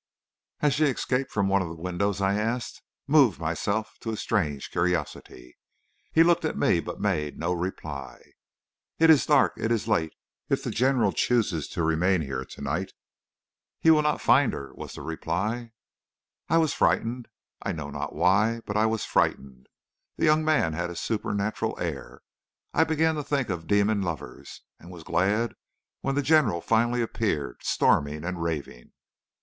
"'Has 0.61 0.73
she 0.73 0.85
escaped 0.85 1.29
from 1.29 1.47
one 1.47 1.61
of 1.61 1.67
the 1.69 1.75
windows?' 1.75 2.21
I 2.21 2.33
asked, 2.33 2.81
moved 3.05 3.39
myself 3.39 3.99
to 3.99 4.09
a 4.09 4.17
strange 4.17 4.71
curiosity. 4.71 5.59
"He 6.11 6.23
looked 6.23 6.43
at 6.43 6.57
me, 6.57 6.79
but 6.79 6.99
made 6.99 7.37
no 7.37 7.53
reply. 7.53 8.19
"'It 8.97 9.11
is 9.11 9.27
dark; 9.27 9.53
it 9.57 9.71
is 9.71 9.87
late. 9.87 10.15
If 10.49 10.63
the 10.63 10.71
general 10.71 11.11
chooses 11.11 11.67
to 11.67 11.83
remain 11.83 12.21
here 12.21 12.43
to 12.43 12.61
night' 12.61 12.93
"'He 13.79 13.91
will 13.91 14.01
not 14.01 14.21
find 14.21 14.53
her,' 14.53 14.73
was 14.73 14.93
the 14.95 15.03
reply. 15.03 15.69
"I 16.49 16.57
was 16.57 16.73
frightened 16.73 17.27
I 17.61 17.71
know 17.71 17.91
not 17.91 18.15
why, 18.15 18.61
but 18.65 18.75
I 18.75 18.87
was 18.87 19.05
frightened. 19.05 19.67
The 20.17 20.25
young 20.25 20.43
man 20.43 20.73
had 20.73 20.89
a 20.89 20.95
supernatural 20.95 21.77
air. 21.79 22.21
I 22.73 22.85
began 22.85 23.13
to 23.13 23.23
think 23.23 23.51
of 23.51 23.67
demon 23.67 24.01
lovers, 24.01 24.63
and 24.79 24.89
was 24.89 25.03
glad 25.03 25.53
when 25.99 26.15
the 26.15 26.23
general 26.23 26.59
finally 26.59 27.03
appeared, 27.03 27.57
storming 27.61 28.23
and 28.25 28.41
raving. 28.41 28.93